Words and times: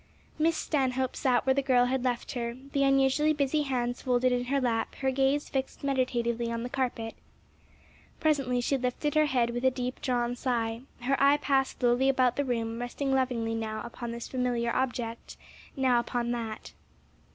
Miss 0.39 0.57
Stanhope 0.57 1.15
sat 1.15 1.45
where 1.45 1.53
the 1.53 1.61
girl 1.61 1.85
had 1.85 2.03
left 2.03 2.31
her, 2.31 2.55
the 2.73 2.79
usually 2.79 3.33
busy 3.33 3.61
hands 3.61 4.01
folded 4.01 4.31
in 4.31 4.45
her 4.45 4.59
lap 4.59 4.95
her 5.01 5.11
gaze 5.11 5.47
fixed 5.47 5.83
meditatively 5.83 6.51
on 6.51 6.63
the 6.63 6.69
carpet. 6.71 7.13
Presently 8.19 8.61
she 8.61 8.79
lifted 8.79 9.13
her 9.13 9.27
head 9.27 9.51
with 9.51 9.63
a 9.63 9.69
deep 9.69 10.01
drawn 10.01 10.35
sigh, 10.35 10.81
her 11.01 11.21
eye 11.21 11.37
passed 11.37 11.81
slowly 11.81 12.09
about 12.09 12.35
the 12.35 12.43
room 12.45 12.79
resting 12.79 13.11
lovingly 13.13 13.53
now 13.53 13.81
upon 13.83 14.09
this 14.09 14.27
familiar 14.27 14.75
object, 14.75 15.37
now 15.77 15.99
upon 15.99 16.31
that. 16.31 16.73